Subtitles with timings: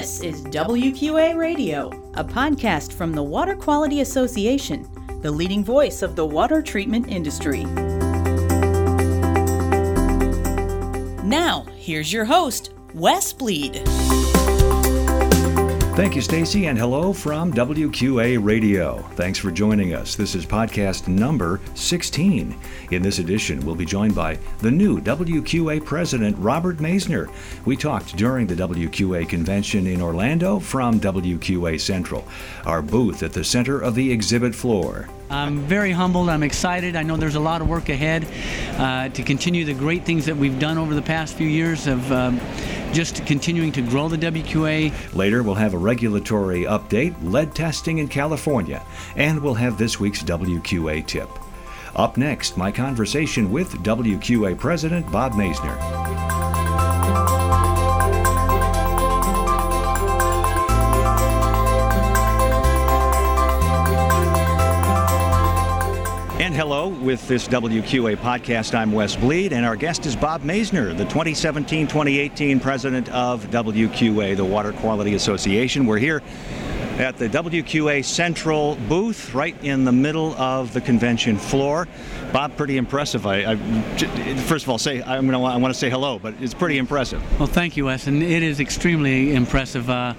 [0.00, 4.88] This is WQA Radio, a podcast from the Water Quality Association,
[5.20, 7.64] the leading voice of the water treatment industry.
[11.22, 13.82] Now, here's your host, Wes Bleed.
[15.96, 18.98] Thank you, Stacy, and hello from WQA Radio.
[19.16, 20.14] Thanks for joining us.
[20.14, 22.56] This is podcast number 16.
[22.92, 27.28] In this edition, we'll be joined by the new WQA president, Robert Maisner.
[27.66, 32.24] We talked during the WQA convention in Orlando from WQA Central,
[32.64, 35.08] our booth at the center of the exhibit floor.
[35.28, 36.28] I'm very humbled.
[36.28, 36.96] I'm excited.
[36.96, 38.26] I know there's a lot of work ahead
[38.78, 42.10] uh, to continue the great things that we've done over the past few years of
[42.10, 42.40] um,
[42.92, 45.14] just continuing to grow the WQA.
[45.14, 48.84] Later, we'll have a regulatory update, lead testing in California,
[49.16, 51.28] and we'll have this week's WQA tip.
[51.96, 56.09] Up next, my conversation with WQA President Bob Maisner.
[66.50, 68.74] And hello with this WQA podcast.
[68.74, 74.36] I'm Wes Bleed, and our guest is Bob Maisner, the 2017 2018 president of WQA,
[74.36, 75.86] the Water Quality Association.
[75.86, 76.20] We're here
[77.00, 81.88] at the WQA Central booth, right in the middle of the convention floor.
[82.30, 83.26] Bob, pretty impressive.
[83.26, 83.56] I, I
[84.46, 87.22] first of all say I'm gonna I want to say hello, but it's pretty impressive.
[87.40, 89.88] Well, thank you, Wes, and it is extremely impressive.
[89.88, 90.12] Uh,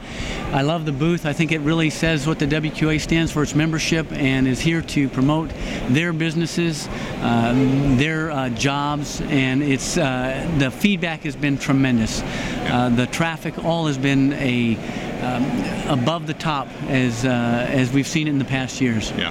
[0.51, 1.27] I love the booth.
[1.27, 4.81] I think it really says what the WQA stands for its membership and is here
[4.81, 5.51] to promote
[5.89, 6.87] their businesses,
[7.21, 7.53] uh,
[7.97, 12.23] their uh, jobs, and it's uh, the feedback has been tremendous.
[12.23, 14.77] Uh, the traffic all has been a
[15.21, 19.11] um, above the top as uh, as we've seen it in the past years.
[19.11, 19.29] Yeah.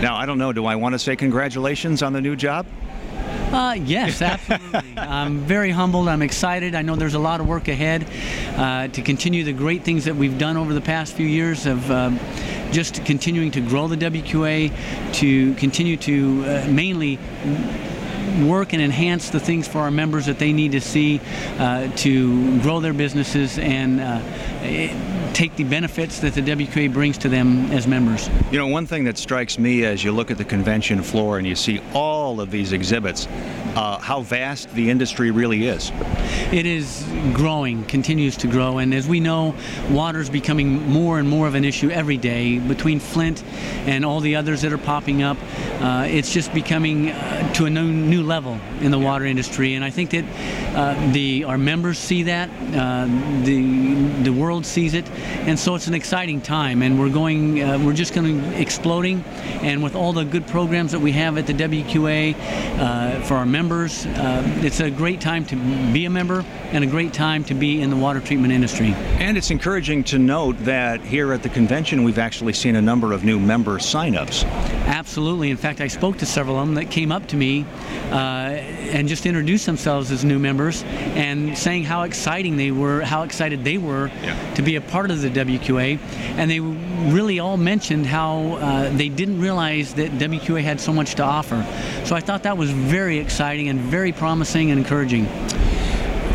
[0.00, 0.52] Now I don't know.
[0.52, 2.66] Do I want to say congratulations on the new job?
[3.52, 4.20] Uh, yes,
[4.50, 4.96] absolutely.
[4.96, 6.08] I'm very humbled.
[6.08, 6.74] I'm excited.
[6.74, 8.06] I know there's a lot of work ahead
[8.56, 11.88] uh, to continue the great things that we've done over the past few years of
[11.90, 12.18] um,
[12.72, 17.18] just continuing to grow the WQA, to continue to uh, mainly
[18.44, 21.20] work and enhance the things for our members that they need to see
[21.58, 24.20] uh, to grow their businesses and uh,
[25.32, 28.30] take the benefits that the WQA brings to them as members.
[28.50, 31.46] You know, one thing that strikes me as you look at the convention floor and
[31.46, 33.26] you see all of these exhibits,
[33.76, 35.92] uh, how vast the industry really is.
[36.52, 39.54] It is growing, continues to grow, and as we know,
[39.90, 43.44] water is becoming more and more of an issue every day between Flint
[43.86, 45.36] and all the others that are popping up.
[45.80, 49.84] Uh, it's just becoming uh, to a new, new level in the water industry, and
[49.84, 50.24] I think that
[50.76, 53.06] uh, the our members see that, uh,
[53.44, 55.08] the the world sees it,
[55.46, 59.24] and so it's an exciting time, and we're going, uh, we're just going to exploding,
[59.62, 62.34] and with all the good programs that we have at the WQA
[62.78, 65.56] uh, for our members, uh, it's a great time to
[65.92, 68.92] be a member and a great time to be in the water treatment industry.
[69.18, 73.12] And it's encouraging to note that here at the convention, we've actually seen a number
[73.12, 74.44] of new member signups.
[74.86, 75.50] Absolutely.
[75.50, 77.64] In fact, I spoke to several of them that came up to me
[78.10, 80.82] and just introduce themselves as new members
[81.14, 84.54] and saying how exciting they were, how excited they were yeah.
[84.54, 85.98] to be a part of the WQA.
[86.36, 91.14] And they really all mentioned how uh, they didn't realize that WQA had so much
[91.16, 91.64] to offer.
[92.04, 95.24] So I thought that was very exciting and very promising and encouraging.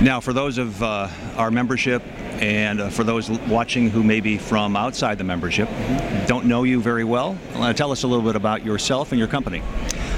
[0.01, 2.01] Now, for those of uh, our membership
[2.41, 5.69] and uh, for those watching who may be from outside the membership,
[6.25, 9.27] don't know you very well, uh, tell us a little bit about yourself and your
[9.27, 9.61] company.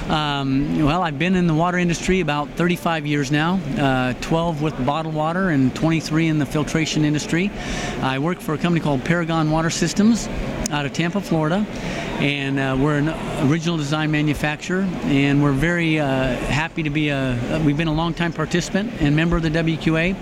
[0.08, 4.84] Um, well, I've been in the water industry about 35 years now, uh, 12 with
[4.84, 7.50] bottled water and 23 in the filtration industry.
[8.02, 10.28] I work for a company called Paragon Water Systems
[10.70, 11.66] out of Tampa, Florida,
[12.20, 13.08] and uh, we're an
[13.50, 17.62] original design manufacturer, and we're very uh, happy to be a.
[17.64, 20.14] We've been a long-time participant and member of the WQA.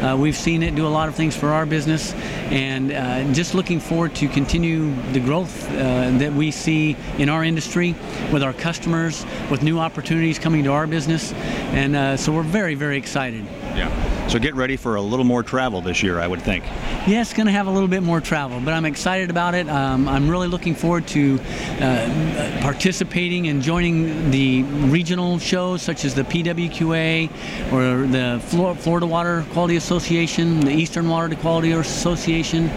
[0.00, 2.14] Uh, we've seen it do a lot of things for our business,
[2.50, 7.42] and uh, just looking forward to continue the growth uh, that we see in our
[7.42, 7.94] industry
[8.32, 11.32] with our customers, with new opportunities coming to our business,
[11.72, 13.44] and uh, so we're very, very excited.
[13.76, 14.26] Yeah.
[14.28, 16.64] So get ready for a little more travel this year, I would think.
[17.06, 19.68] Yeah, it's going to have a little bit more travel, but I'm excited about it.
[19.68, 21.40] Um, I'm really looking forward to
[21.80, 29.46] uh, participating and joining the regional shows such as the PWQA or the Florida Water
[29.52, 32.70] Quality Association, the Eastern Water Quality Association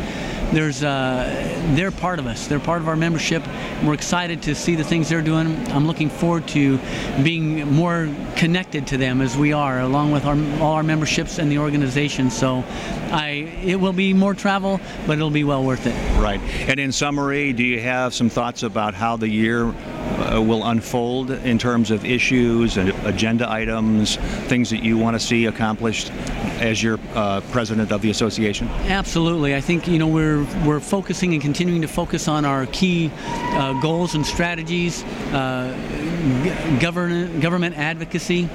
[0.51, 2.47] there's uh, they're part of us.
[2.47, 3.43] They're part of our membership.
[3.83, 5.55] We're excited to see the things they're doing.
[5.71, 6.79] I'm looking forward to
[7.23, 11.51] being more connected to them as we are, along with our, all our memberships and
[11.51, 12.29] the organization.
[12.29, 12.63] So,
[13.11, 15.95] I it will be more travel, but it'll be well worth it.
[16.21, 16.41] Right.
[16.67, 19.73] And in summary, do you have some thoughts about how the year
[20.19, 24.17] uh, will unfold in terms of issues and agenda items,
[24.47, 26.11] things that you want to see accomplished
[26.59, 28.67] as your uh, president of the association?
[28.87, 29.55] Absolutely.
[29.55, 33.11] I think you know we're we're focusing and continuing to focus on our key
[33.53, 35.03] uh, goals and strategies,
[35.33, 38.47] uh, government government advocacy,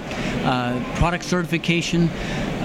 [0.44, 2.08] uh, product certification.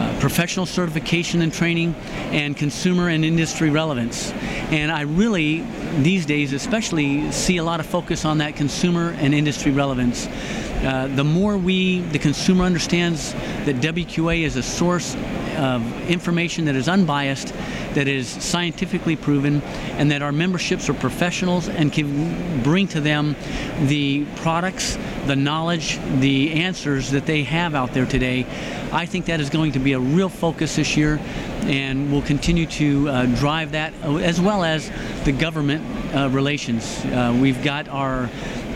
[0.01, 1.94] Uh, professional certification and training,
[2.31, 4.31] and consumer and industry relevance.
[4.71, 5.63] And I really,
[6.00, 10.25] these days especially, see a lot of focus on that consumer and industry relevance.
[10.25, 13.33] Uh, the more we, the consumer understands
[13.65, 15.15] that WQA is a source
[15.57, 17.53] of information that is unbiased,
[17.93, 19.61] that is scientifically proven,
[19.97, 23.35] and that our memberships are professionals and can bring to them
[23.81, 24.97] the products,
[25.27, 28.45] the knowledge, the answers that they have out there today.
[28.91, 31.19] I think that is going to be a real focus this year,
[31.63, 34.89] and we'll continue to uh, drive that as well as
[35.23, 35.83] the government
[36.15, 37.03] uh, relations.
[37.05, 38.29] Uh, we've got our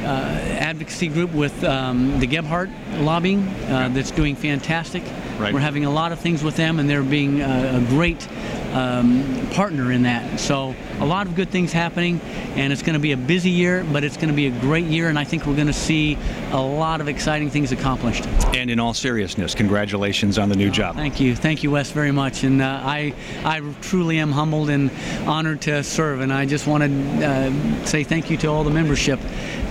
[0.05, 2.71] uh, advocacy group with um, the Gephardt
[3.03, 5.03] lobbying uh, that's doing fantastic.
[5.39, 5.53] Right.
[5.53, 8.27] We're having a lot of things with them, and they're being a, a great
[8.75, 10.39] um, partner in that.
[10.39, 12.19] So a lot of good things happening,
[12.55, 14.85] and it's going to be a busy year, but it's going to be a great
[14.85, 16.17] year, and I think we're going to see
[16.51, 18.25] a lot of exciting things accomplished.
[18.53, 20.95] And in all seriousness, congratulations on the new job.
[20.95, 23.13] Thank you, thank you, Wes, very much, and uh, I
[23.45, 24.91] I truly am humbled and
[25.25, 28.71] honored to serve, and I just want to uh, say thank you to all the
[28.71, 29.19] membership,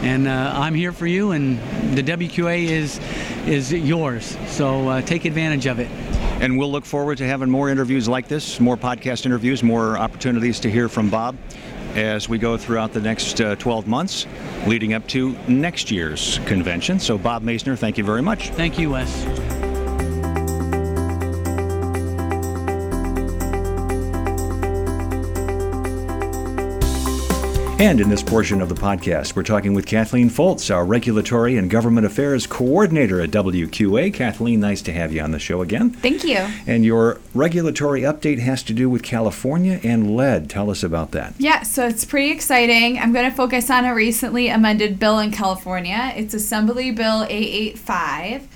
[0.03, 1.59] and uh, I'm here for you, and
[1.95, 2.99] the WQA is
[3.47, 5.89] is yours, so uh, take advantage of it.
[6.41, 10.61] And we'll look forward to having more interviews like this, more podcast interviews, more opportunities
[10.61, 11.37] to hear from Bob
[11.95, 14.27] as we go throughout the next uh, 12 months
[14.67, 16.99] leading up to next year's convention.
[16.99, 18.51] So, Bob Maisner, thank you very much.
[18.51, 19.74] Thank you, Wes.
[27.81, 31.69] And in this portion of the podcast, we're talking with Kathleen Foltz, our Regulatory and
[31.69, 34.15] Government Affairs Coordinator at WQA.
[34.15, 35.91] Kathleen, nice to have you on the show again.
[35.91, 36.39] Thank you.
[36.69, 40.49] And your regulatory update has to do with California and lead.
[40.49, 41.35] Tell us about that.
[41.37, 42.97] Yeah, so it's pretty exciting.
[43.01, 46.13] I'm going to focus on a recently amended bill in California.
[46.15, 48.47] It's Assembly Bill 885.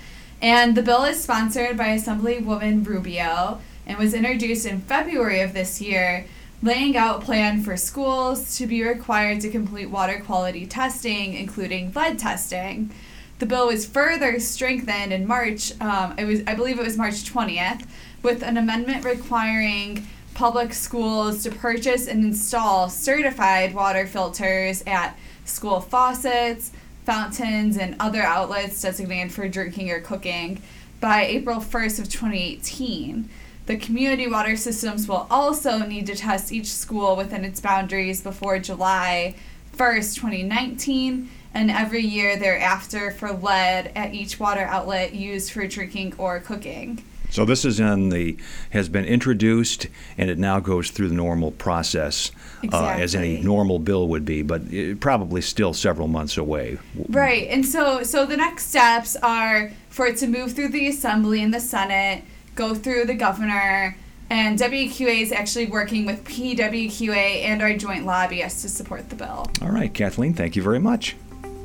[0.41, 5.81] And the bill is sponsored by Assemblywoman Rubio and was introduced in February of this
[5.81, 6.25] year
[6.61, 12.19] laying out plan for schools to be required to complete water quality testing, including lead
[12.19, 12.91] testing.
[13.39, 15.71] The bill was further strengthened in March.
[15.79, 17.87] Um, it was, I believe, it was March twentieth,
[18.21, 25.79] with an amendment requiring public schools to purchase and install certified water filters at school
[25.79, 26.71] faucets,
[27.05, 30.61] fountains, and other outlets designated for drinking or cooking
[30.99, 33.29] by April 1st of 2018.
[33.69, 38.57] The community water systems will also need to test each school within its boundaries before
[38.57, 39.35] July
[39.77, 46.15] 1st, 2019, and every year thereafter for lead at each water outlet used for drinking
[46.17, 47.03] or cooking.
[47.29, 48.37] So this is in the
[48.71, 49.85] has been introduced,
[50.17, 52.31] and it now goes through the normal process
[52.73, 56.79] uh, as any normal bill would be, but it, probably still several months away.
[57.07, 61.43] Right, and so so the next steps are for it to move through the assembly
[61.43, 62.23] and the senate,
[62.59, 63.95] go through the governor,
[64.29, 69.49] and WQA is actually working with PWQA and our joint lobbyists to support the bill.
[69.61, 71.15] All right, Kathleen, thank you very much.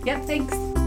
[0.05, 0.84] Yep, thanks.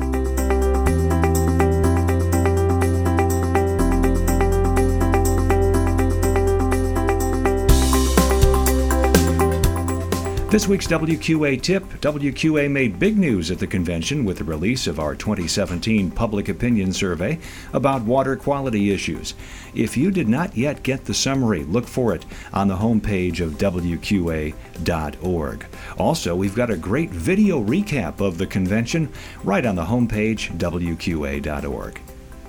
[10.50, 14.98] This week's WQA tip WQA made big news at the convention with the release of
[14.98, 17.38] our 2017 Public Opinion Survey
[17.74, 19.34] about water quality issues.
[19.76, 23.58] If you did not yet get the summary, look for it on the homepage of
[23.58, 24.56] WQA.org.
[25.98, 29.12] Also, we've got a great video recap of the convention
[29.44, 32.00] right on the homepage, WQA.org.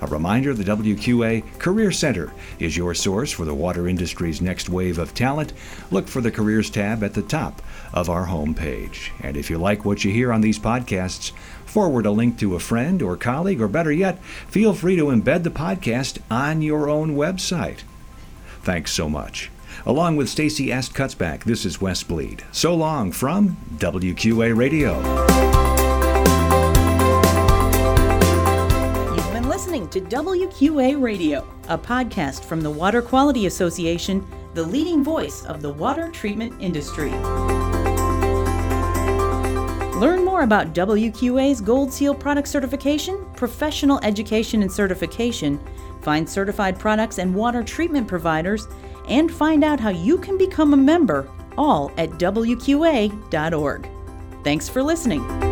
[0.01, 4.99] A reminder the WQA Career Center is your source for the water industry's next wave
[4.99, 5.53] of talent.
[5.91, 7.61] Look for the Careers tab at the top
[7.93, 9.11] of our homepage.
[9.21, 11.33] And if you like what you hear on these podcasts,
[11.67, 15.43] forward a link to a friend or colleague, or better yet, feel free to embed
[15.43, 17.81] the podcast on your own website.
[18.63, 19.51] Thanks so much.
[19.85, 22.45] Along with Stacy Est Cutsback, this is Wes Bleed.
[22.53, 25.48] So long from WQA Radio.
[29.69, 35.61] Listening to WQA Radio, a podcast from the Water Quality Association, the leading voice of
[35.61, 37.11] the water treatment industry.
[40.01, 45.61] Learn more about WQA's Gold Seal product certification, professional education and certification,
[46.01, 48.69] find certified products and water treatment providers,
[49.07, 53.91] and find out how you can become a member, all at WQA.org.
[54.43, 55.48] Thanks for listening.